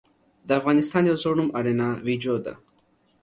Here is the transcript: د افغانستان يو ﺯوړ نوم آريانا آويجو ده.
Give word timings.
د 0.47 0.49
افغانستان 0.59 1.03
يو 1.09 1.17
ﺯوړ 1.23 1.35
نوم 1.39 1.49
آريانا 1.59 1.87
آويجو 1.99 2.35
ده. 2.45 2.53